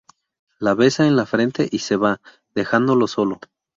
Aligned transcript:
Le 0.67 0.71
besa 0.79 1.03
en 1.09 1.13
la 1.15 1.27
frente 1.31 1.69
y 1.71 1.77
se 1.83 1.95
va, 1.95 2.19
dejándolo 2.55 3.05
solo. 3.05 3.39